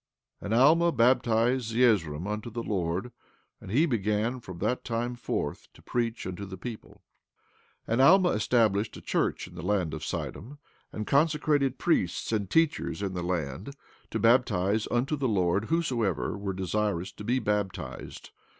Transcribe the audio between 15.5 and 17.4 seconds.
whosoever were desirous to be